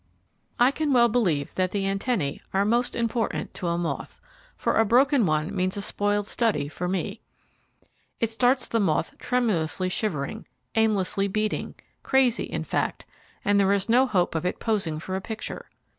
I 0.59 0.71
can 0.71 0.93
well 0.93 1.09
believe 1.09 1.53
that 1.53 1.69
the 1.69 1.85
antennae 1.87 2.41
are 2.55 2.65
most 2.65 2.95
important 2.95 3.53
to 3.53 3.67
a 3.67 3.77
moth, 3.77 4.19
for 4.57 4.77
a 4.79 4.83
broken 4.83 5.27
one 5.27 5.55
means 5.55 5.77
a 5.77 5.81
spoiled 5.83 6.25
study 6.25 6.67
for 6.67 6.87
me. 6.87 7.21
It 8.19 8.31
starts 8.31 8.67
the 8.67 8.79
moth 8.79 9.15
tremulously 9.19 9.89
shivering, 9.89 10.47
aimlessly 10.73 11.27
beating, 11.27 11.75
crazy, 12.01 12.45
in 12.45 12.63
fact, 12.63 13.05
and 13.45 13.59
there 13.59 13.73
is 13.73 13.87
no 13.87 14.07
hope 14.07 14.33
of 14.33 14.43
it 14.43 14.59
posing 14.59 14.99
for 14.99 15.15
a 15.15 15.21
picture. 15.21 15.69